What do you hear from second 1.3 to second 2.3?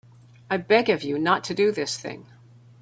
to do this thing.